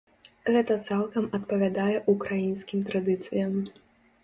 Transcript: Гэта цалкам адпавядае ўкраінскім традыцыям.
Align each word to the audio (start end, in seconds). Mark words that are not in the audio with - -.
Гэта 0.53 0.77
цалкам 0.87 1.27
адпавядае 1.39 1.95
ўкраінскім 2.15 2.83
традыцыям. 2.91 3.57